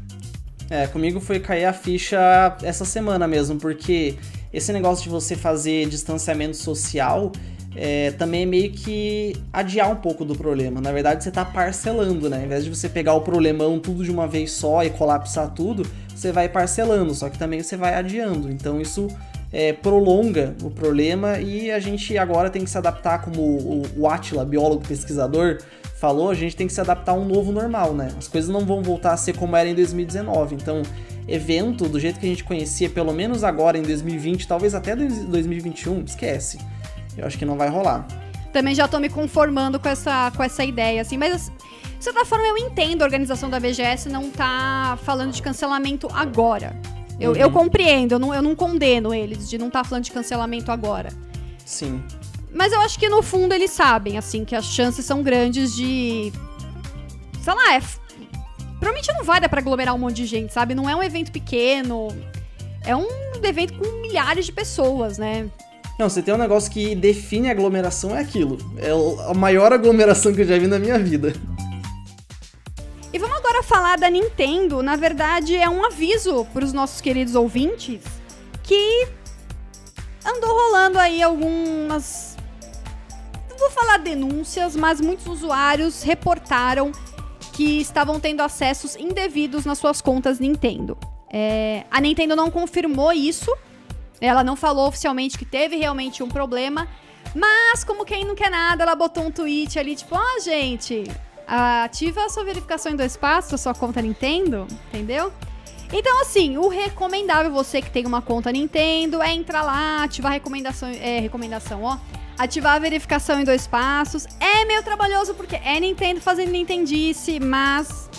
[0.69, 4.17] É, comigo foi cair a ficha essa semana mesmo, porque
[4.53, 7.31] esse negócio de você fazer distanciamento social
[7.77, 10.81] é, também é meio que adiar um pouco do problema.
[10.81, 12.39] Na verdade, você tá parcelando, né?
[12.39, 15.87] Ao invés de você pegar o problemão tudo de uma vez só e colapsar tudo,
[16.15, 18.51] você vai parcelando, só que também você vai adiando.
[18.51, 19.09] Então isso
[19.53, 24.45] é, prolonga o problema e a gente agora tem que se adaptar, como o, Atila,
[24.45, 25.59] biólogo pesquisador,
[25.95, 28.09] falou, a gente tem que se adaptar a um novo normal, né?
[28.19, 30.55] As coisas não vão voltar a ser como era em 2019.
[30.55, 30.83] Então,
[31.27, 36.05] evento do jeito que a gente conhecia, pelo menos agora em 2020, talvez até 2021,
[36.05, 36.59] esquece.
[37.17, 38.07] Eu acho que não vai rolar.
[38.53, 41.51] Também já tô me conformando com essa, com essa ideia, assim, mas.
[41.99, 46.79] De certa forma, eu entendo a organização da BGS não tá falando de cancelamento agora.
[47.19, 47.37] Eu, Uhum.
[47.37, 51.09] eu compreendo, eu não, eu não condeno eles de não estar falando de cancelamento agora.
[51.65, 52.03] Sim.
[52.53, 56.33] Mas eu acho que no fundo eles sabem, assim, que as chances são grandes de.
[57.43, 57.81] Sei lá, é.
[58.79, 60.75] Provavelmente não vai dar pra aglomerar um monte de gente, sabe?
[60.75, 62.09] Não é um evento pequeno.
[62.85, 63.07] É um
[63.43, 65.47] evento com milhares de pessoas, né?
[65.99, 68.59] Não, você tem um negócio que define a aglomeração, é aquilo.
[68.77, 68.91] É
[69.31, 71.33] a maior aglomeração que eu já vi na minha vida.
[73.67, 74.83] Falar da Nintendo.
[74.83, 78.01] Na verdade, é um aviso para os nossos queridos ouvintes
[78.63, 79.09] que
[80.25, 82.37] andou rolando aí algumas.
[83.51, 86.93] Não vou falar denúncias, mas muitos usuários reportaram
[87.53, 90.97] que estavam tendo acessos indevidos nas suas contas Nintendo.
[91.33, 93.51] É, a Nintendo não confirmou isso,
[94.21, 96.87] ela não falou oficialmente que teve realmente um problema,
[97.35, 101.05] mas como quem não quer nada, ela botou um tweet ali, tipo, ó, gente,
[101.47, 105.33] ativa a sua verificação em dois passos, a sua conta Nintendo, entendeu?
[105.93, 110.35] Então, assim, o recomendável, você que tem uma conta Nintendo, é entrar lá, ativar a
[110.35, 111.97] recomendação, é, recomendação, ó.
[112.37, 114.27] Ativar a verificação em dois passos.
[114.41, 118.11] É meio trabalhoso porque é Nintendo fazendo Nintendice, mas.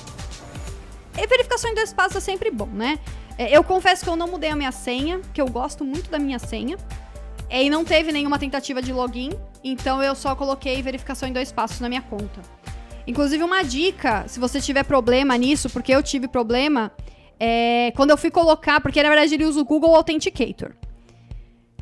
[1.16, 3.00] E verificação em dois passos é sempre bom, né?
[3.38, 6.18] É, Eu confesso que eu não mudei a minha senha, que eu gosto muito da
[6.18, 6.78] minha senha.
[7.50, 9.32] É, E não teve nenhuma tentativa de login,
[9.64, 12.42] então eu só coloquei verificação em dois passos na minha conta.
[13.08, 16.92] Inclusive, uma dica, se você tiver problema nisso, porque eu tive problema,
[17.40, 20.74] é, quando eu fui colocar, porque na verdade ele usa o Google Authenticator.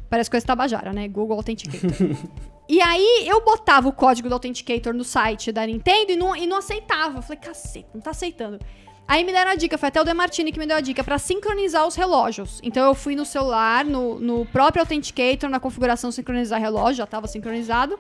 [0.08, 1.08] Parece coisa tabajara, né?
[1.08, 1.90] Google Authenticator.
[2.70, 6.46] e aí eu botava o código do Authenticator no site da Nintendo e não, e
[6.46, 7.18] não aceitava.
[7.18, 8.60] Eu falei, cacete, não tá aceitando.
[9.08, 11.18] Aí me deram a dica, foi até o Demartini que me deu a dica, pra
[11.20, 12.60] sincronizar os relógios.
[12.64, 17.28] Então eu fui no celular, no, no próprio Authenticator, na configuração sincronizar relógio, já tava
[17.28, 18.00] sincronizado.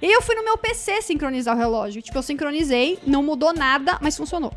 [0.00, 2.02] E eu fui no meu PC sincronizar o relógio.
[2.02, 4.52] Tipo, eu sincronizei, não mudou nada, mas funcionou.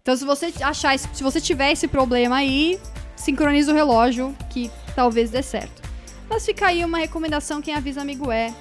[0.00, 2.80] Então, se você achar, se você tiver esse problema aí,
[3.14, 5.82] sincroniza o relógio, que talvez dê certo.
[6.30, 8.54] Mas fica aí uma recomendação, quem avisa amigo é.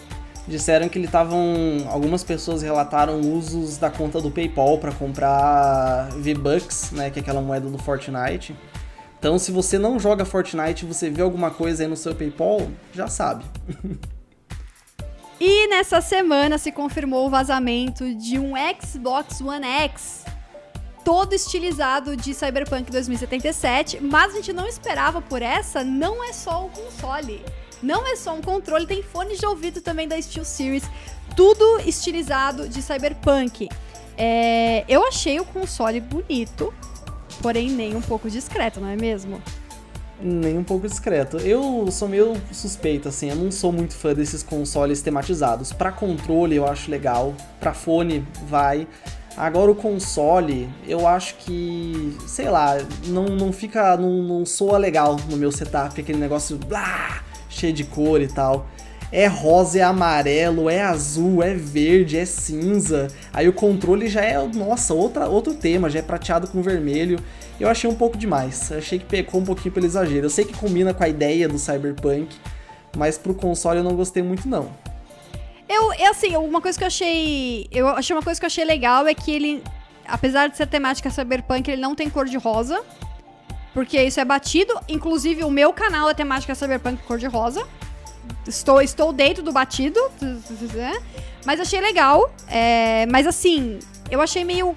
[0.48, 1.88] disseram que ele estavam.
[1.90, 7.10] Algumas pessoas relataram usos da conta do PayPal para comprar V-Bucks, né?
[7.10, 8.56] Que é aquela moeda do Fortnite.
[9.20, 12.68] Então, se você não joga Fortnite e você vê alguma coisa aí no seu PayPal,
[12.94, 13.46] já sabe.
[15.39, 20.26] e nessa semana se confirmou o vazamento de um Xbox One X
[21.04, 26.65] todo estilizado de Cyberpunk 2077, mas a gente não esperava por essa, não é só
[26.65, 27.45] o console.
[27.82, 30.84] Não é só um controle, tem fones de ouvido também da Steel Series,
[31.36, 33.69] tudo estilizado de Cyberpunk.
[34.17, 36.73] É, eu achei o console bonito,
[37.41, 39.41] porém nem um pouco discreto, não é mesmo?
[40.20, 41.38] Nem um pouco discreto.
[41.38, 45.72] Eu sou meio suspeito, assim, eu não sou muito fã desses consoles tematizados.
[45.72, 48.88] Para controle eu acho legal, para fone vai.
[49.36, 52.76] Agora o console, eu acho que, sei lá,
[53.06, 57.84] não, não fica, não, não soa legal no meu setup, aquele negócio blá, cheio de
[57.84, 58.68] cor e tal.
[59.12, 63.08] É rosa, é amarelo, é azul, é verde, é cinza.
[63.32, 67.17] Aí o controle já é, nossa, outra, outro tema, já é prateado com vermelho.
[67.60, 68.72] Eu achei um pouco demais.
[68.72, 70.26] Achei que pecou um pouquinho pelo exagero.
[70.26, 72.36] Eu sei que combina com a ideia do Cyberpunk,
[72.96, 74.70] mas pro console eu não gostei muito não.
[75.70, 77.67] Eu, é assim, uma coisa que eu achei.
[77.72, 79.63] Eu achei uma coisa que eu achei legal é que ele,
[80.06, 82.82] apesar de ser temática cyberpunk, ele não tem cor de rosa.
[83.74, 84.74] Porque isso é batido.
[84.88, 87.67] Inclusive, o meu canal é temática cyberpunk cor de rosa.
[88.48, 90.00] Estou, estou dentro do batido.
[91.46, 92.32] Mas achei legal.
[92.48, 94.76] É, mas assim, eu achei meio.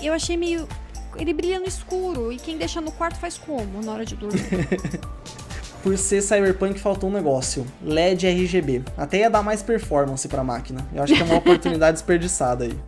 [0.00, 0.68] Eu achei meio.
[1.16, 2.32] Ele brilha no escuro.
[2.32, 4.42] E quem deixa no quarto faz como na hora de dormir?
[5.82, 8.84] por ser Cyberpunk faltou um negócio, LED RGB.
[8.96, 10.86] Até ia dar mais performance para a máquina.
[10.94, 12.78] Eu acho que é uma oportunidade desperdiçada aí.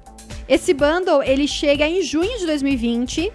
[0.48, 3.32] Esse bundle, ele chega em junho de 2020,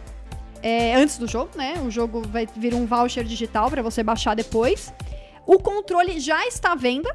[0.62, 1.74] é, antes do jogo, né?
[1.86, 4.94] O jogo vai vir um voucher digital para você baixar depois.
[5.50, 7.10] O controle já está à venda,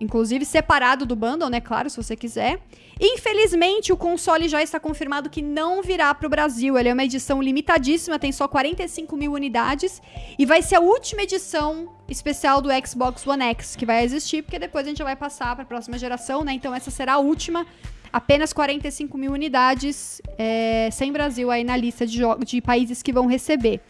[0.00, 1.60] inclusive separado do bundle, né?
[1.60, 2.60] Claro, se você quiser.
[3.00, 6.78] Infelizmente, o console já está confirmado que não virá para o Brasil.
[6.78, 10.00] Ele é uma edição limitadíssima, tem só 45 mil unidades.
[10.38, 14.60] E vai ser a última edição especial do Xbox One X que vai existir, porque
[14.60, 16.52] depois a gente vai passar para a próxima geração, né?
[16.52, 17.66] Então essa será a última.
[18.12, 23.26] Apenas 45 mil unidades, é, sem Brasil aí na lista de, de países que vão
[23.26, 23.80] receber.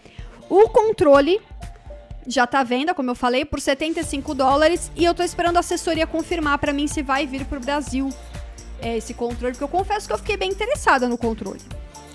[0.48, 1.38] O controle
[2.28, 4.92] já tá à venda, como eu falei, por 75 dólares.
[4.94, 8.10] E eu tô esperando a assessoria confirmar para mim se vai vir pro Brasil
[8.80, 11.60] é, esse controle, porque eu confesso que eu fiquei bem interessada no controle.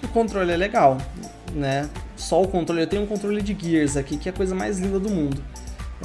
[0.04, 0.98] O controle é legal,
[1.54, 1.90] né?
[2.16, 2.82] Só o controle.
[2.82, 5.44] Eu tenho um controle de Gears aqui, que é a coisa mais linda do mundo.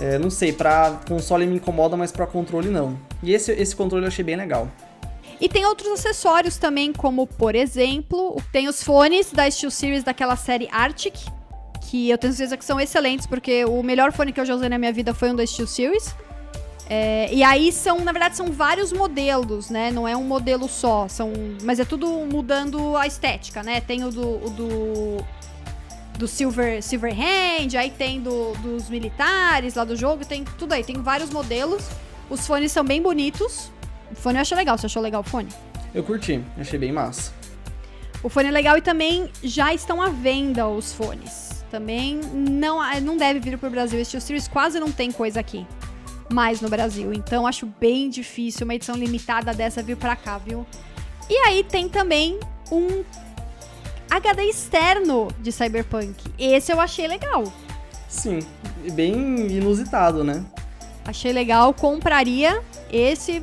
[0.00, 2.98] É, não sei, pra console me incomoda, mas pra controle não.
[3.22, 4.68] E esse, esse controle eu achei bem legal.
[5.40, 10.34] E tem outros acessórios também, como por exemplo, tem os fones da Steel Series daquela
[10.34, 11.14] série Arctic,
[11.88, 14.68] que eu tenho certeza que são excelentes, porque o melhor fone que eu já usei
[14.68, 16.14] na minha vida foi um da Steel Series.
[16.90, 19.90] É, e aí são, na verdade, são vários modelos, né?
[19.90, 23.80] Não é um modelo só, são, mas é tudo mudando a estética, né?
[23.80, 25.24] Tem o do, o do,
[26.18, 30.84] do Silver, Silver Hand, aí tem do, dos militares lá do jogo, tem tudo aí,
[30.84, 31.88] tem vários modelos.
[32.28, 33.72] Os fones são bem bonitos.
[34.10, 35.48] O fone eu achei legal, você achou legal o fone?
[35.94, 37.32] Eu curti, achei bem massa.
[38.22, 41.47] O fone é legal e também já estão à venda os fones.
[41.70, 44.00] Também não, não deve vir pro Brasil.
[44.00, 45.66] Este Series quase não tem coisa aqui
[46.32, 47.12] mais no Brasil.
[47.12, 50.66] Então acho bem difícil uma edição limitada dessa vir pra cá, viu?
[51.28, 52.38] E aí tem também
[52.70, 53.04] um
[54.10, 56.14] HD externo de Cyberpunk.
[56.38, 57.44] Esse eu achei legal.
[58.08, 58.38] Sim,
[58.92, 59.12] bem
[59.52, 60.44] inusitado, né?
[61.04, 62.62] Achei legal, compraria.
[62.90, 63.42] Esse,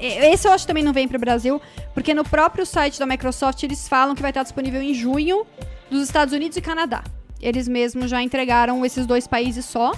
[0.00, 1.60] esse eu acho que também não vem para o Brasil,
[1.92, 5.46] porque no próprio site da Microsoft eles falam que vai estar disponível em junho
[5.90, 7.02] dos Estados Unidos e Canadá.
[7.40, 9.92] Eles mesmos já entregaram esses dois países só.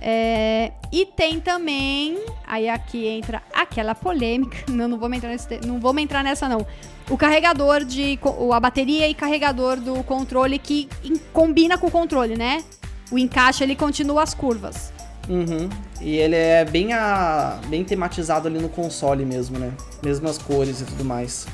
[0.00, 5.80] É, e tem também, aí aqui entra aquela polêmica, não, não, vou entrar nesse, não
[5.80, 6.66] vou entrar nessa não.
[7.08, 8.18] O carregador de,
[8.52, 12.62] a bateria e carregador do controle que in, combina com o controle, né?
[13.10, 14.92] O encaixe ele continua as curvas.
[15.28, 15.68] Uhum.
[16.00, 19.72] E ele é bem, a, bem tematizado ali no console mesmo, né?
[20.02, 21.46] Mesmas cores e tudo mais.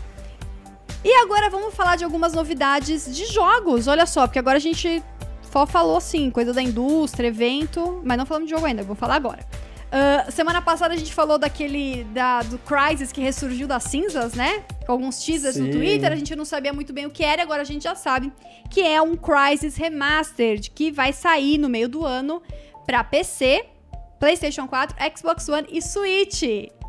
[1.05, 3.88] E agora vamos falar de algumas novidades de jogos.
[3.88, 5.03] Olha só, porque agora a gente
[5.53, 9.17] só falou assim, coisa da indústria, evento, mas não falamos de jogo ainda, vou falar
[9.17, 9.47] agora.
[9.93, 14.65] Uh, semana passada a gente falou daquele da, do Crysis que ressurgiu das cinzas, né?
[14.87, 15.65] Com alguns teasers Sim.
[15.65, 17.95] no Twitter, a gente não sabia muito bem o que era, agora a gente já
[17.95, 18.33] sabe
[18.71, 22.41] que é um Crysis Remastered que vai sair no meio do ano
[22.87, 23.67] para PC,
[24.22, 26.44] PlayStation 4, Xbox One e Switch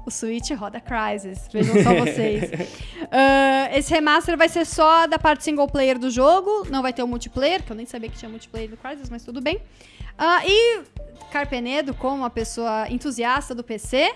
[0.05, 1.47] o Switch roda Crysis.
[1.51, 2.43] Vejam só vocês.
[2.43, 7.01] uh, esse remaster vai ser só da parte single player do jogo, não vai ter
[7.01, 9.55] o multiplayer, que eu nem sabia que tinha multiplayer do Crysis, mas tudo bem.
[9.55, 10.81] Uh, e
[11.31, 14.13] Carpenedo, como uma pessoa entusiasta do PC,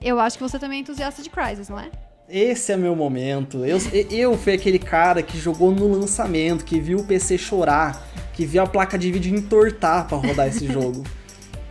[0.00, 1.90] eu acho que você também é entusiasta de Crysis, não é?
[2.28, 3.64] Esse é meu momento.
[3.64, 3.78] Eu,
[4.12, 8.00] eu fui aquele cara que jogou no lançamento, que viu o PC chorar,
[8.32, 11.02] que viu a placa de vídeo entortar para rodar esse jogo.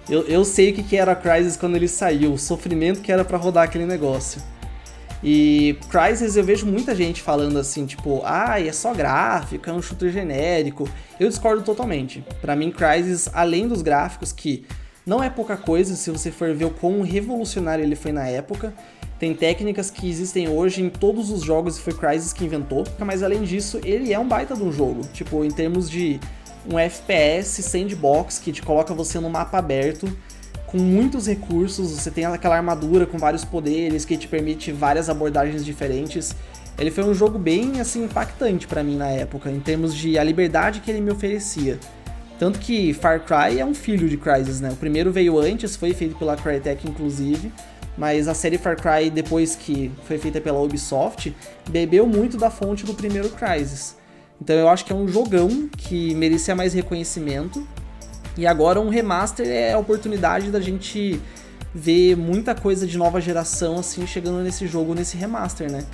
[0.09, 3.23] Eu, eu sei o que, que era Crysis quando ele saiu, o sofrimento que era
[3.23, 4.41] para rodar aquele negócio.
[5.23, 9.81] E Crysis eu vejo muita gente falando assim, tipo, ah, é só gráfico, é um
[9.81, 10.89] shooter genérico.
[11.17, 12.23] Eu discordo totalmente.
[12.41, 14.65] Para mim, Crysis, além dos gráficos, que
[15.05, 18.73] não é pouca coisa se você for ver o quão revolucionário ele foi na época,
[19.17, 23.23] tem técnicas que existem hoje em todos os jogos e foi Crysis que inventou, mas
[23.23, 25.07] além disso, ele é um baita de um jogo.
[25.13, 26.19] Tipo, em termos de
[26.69, 30.11] um FPS sandbox que te coloca você no mapa aberto,
[30.73, 35.63] com muitos recursos, você tem aquela armadura com vários poderes que te permite várias abordagens
[35.63, 36.35] diferentes.
[36.79, 40.23] Ele foi um jogo bem assim impactante para mim na época, em termos de a
[40.23, 41.77] liberdade que ele me oferecia.
[42.39, 44.71] Tanto que Far Cry é um filho de Crysis, né?
[44.71, 47.53] O primeiro veio antes, foi feito pela Crytek inclusive,
[47.95, 51.35] mas a série Far Cry, depois que foi feita pela Ubisoft,
[51.69, 53.95] bebeu muito da fonte do primeiro Crysis.
[54.41, 57.65] Então eu acho que é um jogão que merecia mais reconhecimento.
[58.35, 61.21] E agora um remaster é a oportunidade da gente
[61.73, 65.85] ver muita coisa de nova geração assim chegando nesse jogo, nesse remaster, né?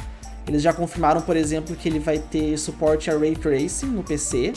[0.47, 4.53] Eles já confirmaram, por exemplo, que ele vai ter suporte a Ray Tracing no PC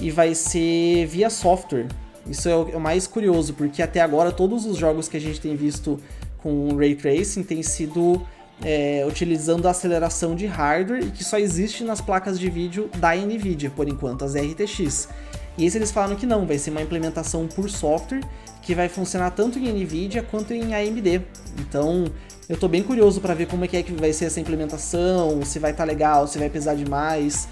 [0.00, 1.88] e vai ser via software.
[2.26, 5.54] Isso é o mais curioso, porque até agora todos os jogos que a gente tem
[5.56, 5.98] visto
[6.38, 8.22] com Ray Tracing têm sido
[8.64, 13.14] é, utilizando a aceleração de hardware e que só existe nas placas de vídeo da
[13.14, 15.08] NVIDIA, por enquanto, as RTX.
[15.56, 18.20] E esse eles falaram que não, vai ser uma implementação por software
[18.62, 21.22] que vai funcionar tanto em NVIDIA quanto em AMD.
[21.58, 22.04] Então,
[22.48, 25.42] eu tô bem curioso para ver como é que, é que vai ser essa implementação,
[25.44, 27.48] se vai estar tá legal, se vai pesar demais.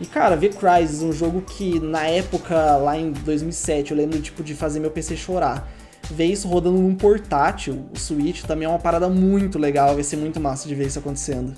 [0.00, 4.42] E cara, ver Crysis, um jogo que na época, lá em 2007, eu lembro tipo
[4.42, 5.68] de fazer meu PC chorar
[6.10, 10.16] ver isso rodando num portátil, o Switch, também é uma parada muito legal, vai ser
[10.16, 11.54] muito massa de ver isso acontecendo.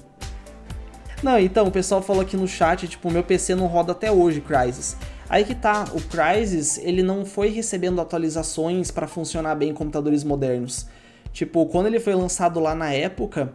[1.22, 4.10] Não, então, o pessoal falou aqui no chat, tipo, o meu PC não roda até
[4.10, 4.96] hoje Crysis.
[5.28, 10.24] Aí que tá, o Crysis, ele não foi recebendo atualizações para funcionar bem em computadores
[10.24, 10.88] modernos.
[11.32, 13.52] Tipo, quando ele foi lançado lá na época,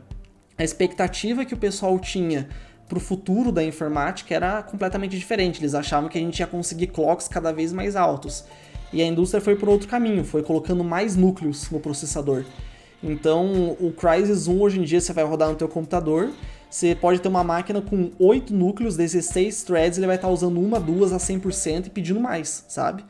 [0.57, 2.47] a expectativa que o pessoal tinha
[2.87, 5.59] pro futuro da informática era completamente diferente.
[5.59, 8.45] Eles achavam que a gente ia conseguir clocks cada vez mais altos.
[8.93, 12.45] E a indústria foi por outro caminho, foi colocando mais núcleos no processador.
[13.03, 16.31] Então, o Crysis 1 hoje em dia você vai rodar no teu computador,
[16.69, 20.79] você pode ter uma máquina com 8 núcleos, 16 threads, ele vai estar usando uma,
[20.79, 23.03] duas a 100% e pedindo mais, sabe?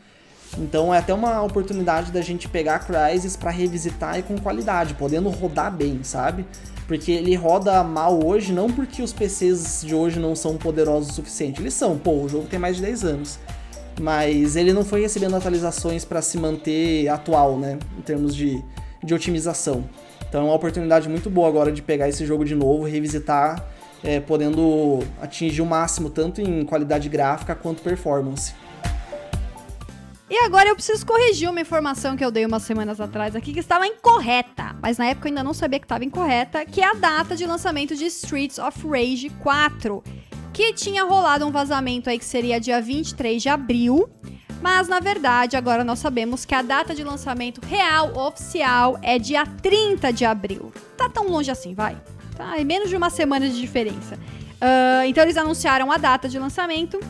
[0.57, 5.29] Então é até uma oportunidade da gente pegar Crysis para revisitar e com qualidade, podendo
[5.29, 6.45] rodar bem, sabe?
[6.87, 11.13] Porque ele roda mal hoje, não porque os PCs de hoje não são poderosos o
[11.13, 11.61] suficiente.
[11.61, 13.39] Eles são, pô, o jogo tem mais de 10 anos
[13.99, 18.63] mas ele não foi recebendo atualizações para se manter atual, né, em termos de,
[19.03, 19.85] de otimização.
[20.27, 23.65] Então é uma oportunidade muito boa agora de pegar esse jogo de novo, revisitar,
[24.03, 28.53] é, podendo atingir o máximo tanto em qualidade gráfica quanto performance.
[30.29, 33.59] E agora eu preciso corrigir uma informação que eu dei umas semanas atrás aqui que
[33.59, 36.93] estava incorreta, mas na época eu ainda não sabia que estava incorreta, que é a
[36.93, 40.03] data de lançamento de Streets of Rage 4
[40.55, 44.09] que tinha rolado um vazamento aí que seria dia 23 de abril.
[44.61, 49.45] Mas na verdade, agora nós sabemos que a data de lançamento real oficial é dia
[49.45, 50.71] 30 de abril.
[50.95, 52.01] Tá tão longe assim, vai.
[52.37, 54.15] Tá, é menos de uma semana de diferença.
[54.15, 57.01] Uh, então eles anunciaram a data de lançamento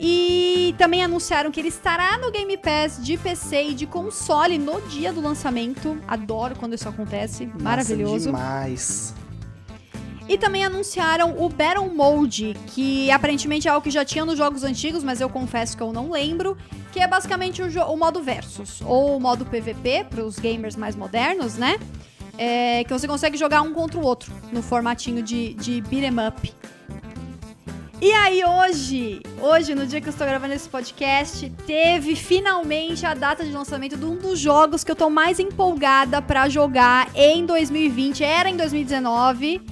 [0.00, 4.80] e também anunciaram que ele estará no Game Pass de PC e de console no
[4.88, 5.98] dia do lançamento.
[6.08, 7.44] Adoro quando isso acontece.
[7.44, 8.26] Nossa, Maravilhoso.
[8.26, 9.14] Demais.
[10.28, 14.64] E também anunciaram o Battle Mode, que aparentemente é algo que já tinha nos jogos
[14.64, 16.56] antigos, mas eu confesso que eu não lembro,
[16.92, 20.96] que é basicamente o, o modo versus, ou o modo PVP para os gamers mais
[20.96, 21.78] modernos, né?
[22.38, 26.54] É, que você consegue jogar um contra o outro no formatinho de, de beat'em up.
[28.00, 33.14] E aí hoje, hoje, no dia que eu estou gravando esse podcast, teve finalmente a
[33.14, 37.46] data de lançamento de um dos jogos que eu tô mais empolgada para jogar em
[37.46, 38.22] 2020.
[38.22, 39.62] Era em 2019,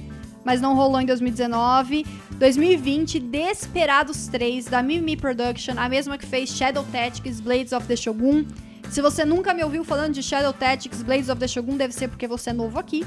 [0.43, 2.05] mas não rolou em 2019.
[2.37, 7.95] 2020, Desperados 3, da Mimi Production, a mesma que fez Shadow Tactics, Blades of the
[7.95, 8.45] Shogun.
[8.89, 12.07] Se você nunca me ouviu falando de Shadow Tactics, Blades of the Shogun, deve ser
[12.07, 13.05] porque você é novo aqui.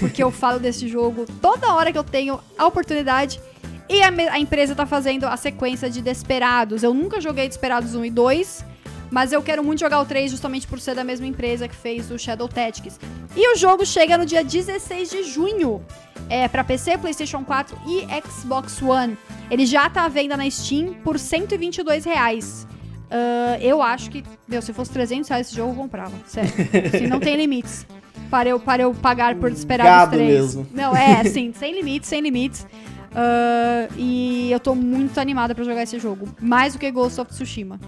[0.00, 3.40] Porque eu falo desse jogo toda hora que eu tenho a oportunidade.
[3.88, 6.82] E a, a empresa tá fazendo a sequência de Desperados.
[6.82, 8.64] Eu nunca joguei Desperados 1 e 2.
[9.10, 12.10] Mas eu quero muito jogar o 3 justamente por ser da mesma empresa que fez
[12.10, 12.98] o Shadow Tactics.
[13.36, 15.82] E o jogo chega no dia 16 de junho
[16.28, 19.16] é, para PC, PlayStation 4 e Xbox One.
[19.50, 22.66] Ele já tá à venda na Steam por 122 reais.
[23.06, 26.12] Uh, eu acho que, meu, se fosse 300 reais esse jogo, eu comprava.
[26.26, 26.50] Sério.
[26.94, 27.86] assim, não tem limites.
[28.30, 30.30] para eu, para eu pagar por esperar Gado os três.
[30.30, 30.66] mesmo.
[30.72, 32.66] Não, é, assim, sem limites, sem limites.
[33.14, 36.28] Ah, e eu tô muito animada pra jogar esse jogo.
[36.40, 37.80] Mais do que Ghost of Tsushima.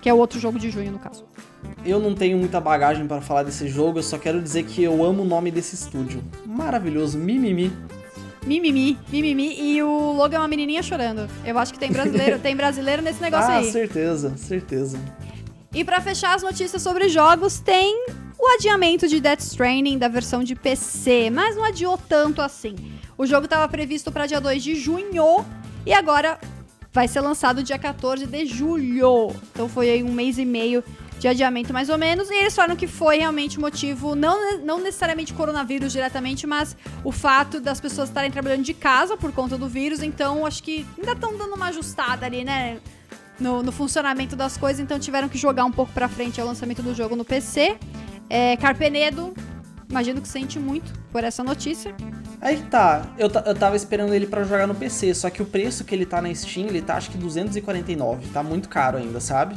[0.00, 1.24] Que é o outro jogo de junho, no caso.
[1.84, 5.04] Eu não tenho muita bagagem para falar desse jogo, eu só quero dizer que eu
[5.04, 6.22] amo o nome desse estúdio.
[6.46, 7.72] Maravilhoso, Mimimi.
[8.46, 9.60] Mimimi, mimimi.
[9.60, 11.28] E o logo é uma menininha chorando.
[11.44, 13.70] Eu acho que tem brasileiro, tem brasileiro nesse negócio ah, aí.
[13.70, 14.98] certeza, certeza.
[15.72, 18.06] E pra fechar as notícias sobre jogos, tem
[18.38, 22.74] o adiamento de Death Stranding da versão de PC, mas não adiou tanto assim.
[23.16, 25.44] O jogo estava previsto para dia 2 de junho
[25.84, 26.38] e agora
[26.92, 29.28] vai ser lançado dia 14 de julho.
[29.52, 30.82] Então foi aí um mês e meio
[31.18, 32.30] de adiamento mais ou menos.
[32.30, 37.12] E eles falaram que foi realmente o motivo, não, não necessariamente coronavírus diretamente, mas o
[37.12, 40.02] fato das pessoas estarem trabalhando de casa por conta do vírus.
[40.02, 42.78] Então acho que ainda estão dando uma ajustada ali, né?
[43.38, 46.82] No, no funcionamento das coisas, então tiveram que jogar um pouco pra frente o lançamento
[46.82, 47.78] do jogo no PC.
[48.28, 49.32] É, Carpenedo,
[49.90, 51.94] imagino que sente muito por essa notícia.
[52.40, 55.44] Aí que tá, eu, eu tava esperando ele pra jogar no PC, só que o
[55.44, 59.20] preço que ele tá na Steam, ele tá acho que 249, tá muito caro ainda,
[59.20, 59.56] sabe?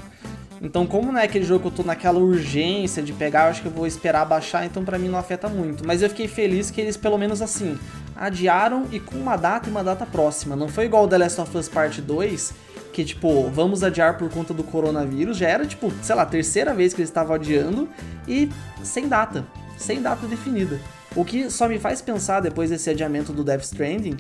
[0.62, 3.62] Então, como não é aquele jogo que eu tô naquela urgência de pegar, eu acho
[3.62, 5.86] que eu vou esperar baixar, então pra mim não afeta muito.
[5.86, 7.78] Mas eu fiquei feliz que eles, pelo menos assim,
[8.16, 10.56] adiaram e com uma data e uma data próxima.
[10.56, 12.54] Não foi igual o The Last of Us Part 2,
[12.94, 15.36] que tipo, vamos adiar por conta do coronavírus.
[15.36, 17.90] Já era, tipo, sei lá, terceira vez que eles estavam adiando
[18.26, 18.50] e
[18.82, 19.46] sem data,
[19.84, 20.80] sem data definida.
[21.16, 24.18] O que só me faz pensar depois desse adiamento do Death Stranding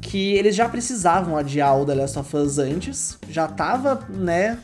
[0.00, 4.58] que eles já precisavam adiar o The Last of Us antes, já tava, né,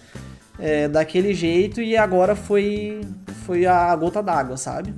[0.59, 3.01] é, daquele jeito e agora foi
[3.45, 4.95] foi a gota d'água, sabe?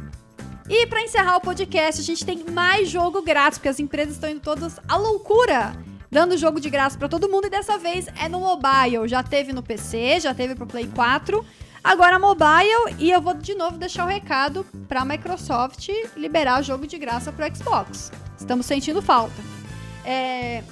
[0.68, 4.28] E pra encerrar o podcast, a gente tem mais jogo grátis, porque as empresas estão
[4.28, 5.74] indo todas à loucura,
[6.10, 9.08] dando jogo de graça pra todo mundo e dessa vez é no mobile.
[9.08, 11.44] Já teve no PC, já teve pro Play 4,
[11.84, 16.86] agora mobile e eu vou de novo deixar o recado pra Microsoft liberar o jogo
[16.86, 18.10] de graça pro Xbox.
[18.38, 19.40] Estamos sentindo falta.
[20.04, 20.62] É,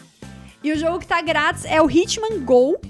[0.65, 2.81] E o jogo que tá grátis é o Hitman Go,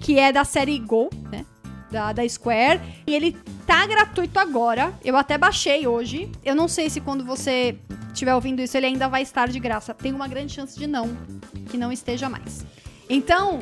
[0.00, 1.46] que é da série Go, né?
[1.90, 2.80] Da, da Square.
[3.06, 4.92] E ele tá gratuito agora.
[5.04, 6.30] Eu até baixei hoje.
[6.44, 7.78] Eu não sei se quando você
[8.12, 9.94] estiver ouvindo isso, ele ainda vai estar de graça.
[9.94, 11.16] Tem uma grande chance de não,
[11.70, 12.64] que não esteja mais.
[13.08, 13.60] Então,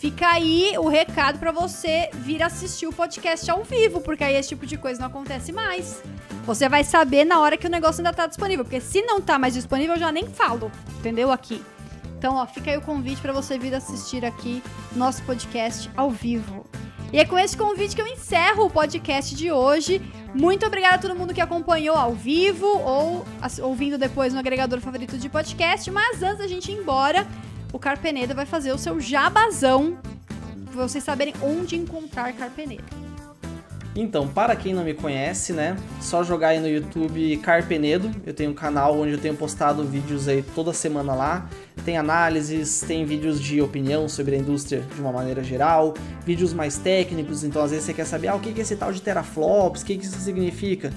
[0.00, 4.48] fica aí o recado pra você vir assistir o podcast ao vivo, porque aí esse
[4.48, 6.02] tipo de coisa não acontece mais.
[6.46, 9.38] Você vai saber na hora que o negócio ainda tá disponível, porque se não tá
[9.38, 11.30] mais disponível, eu já nem falo, entendeu?
[11.30, 11.62] Aqui.
[12.16, 14.62] Então, ó, fica aí o convite pra você vir assistir aqui
[14.96, 16.64] nosso podcast ao vivo.
[17.12, 20.00] E é com esse convite que eu encerro o podcast de hoje.
[20.34, 23.26] Muito obrigada a todo mundo que acompanhou ao vivo ou
[23.62, 25.90] ouvindo depois no agregador favorito de podcast.
[25.90, 27.26] Mas antes da gente ir embora,
[27.72, 29.98] o Carpenedo vai fazer o seu jabazão
[30.72, 33.00] pra vocês saberem onde encontrar Carpenedo.
[33.94, 38.10] Então, para quem não me conhece, né, só jogar aí no YouTube Carpenedo.
[38.24, 41.48] Eu tenho um canal onde eu tenho postado vídeos aí toda semana lá.
[41.84, 45.94] Tem análises, tem vídeos de opinião sobre a indústria de uma maneira geral,
[46.24, 48.92] vídeos mais técnicos, então às vezes você quer saber ah, o que é esse tal
[48.92, 50.92] de teraflops, o que isso significa.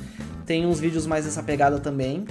[0.45, 2.25] Tem uns vídeos mais dessa pegada também.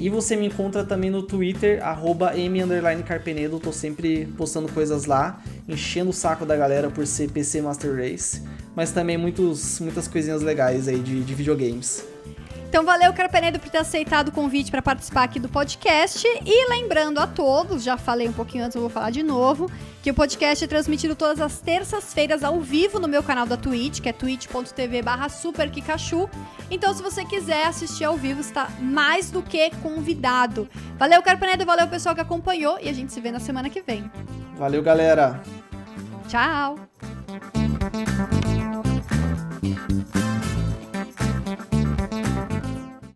[0.00, 6.08] E você me encontra também no Twitter, arroba m_carpenedo, tô sempre postando coisas lá, enchendo
[6.08, 8.42] o saco da galera por ser PC Master Race,
[8.74, 12.02] mas também muitos, muitas coisinhas legais aí de, de videogames.
[12.66, 16.26] Então valeu, Carpenedo, por ter aceitado o convite para participar aqui do podcast.
[16.46, 19.70] E lembrando a todos, já falei um pouquinho antes, eu vou falar de novo,
[20.02, 24.00] que o podcast é transmitido todas as terças-feiras ao vivo no meu canal da Twitch,
[24.00, 26.28] que é twitch.tv barra superkikachu.
[26.70, 30.68] Então, se você quiser assistir ao vivo, está mais do que convidado.
[30.98, 34.10] Valeu, Carpenedo, valeu, pessoal que acompanhou, e a gente se vê na semana que vem.
[34.56, 35.42] Valeu, galera!
[36.28, 36.76] Tchau!